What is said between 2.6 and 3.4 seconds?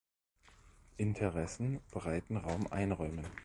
einräumen“.